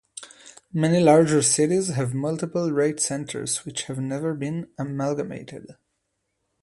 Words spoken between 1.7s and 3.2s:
have multiple rate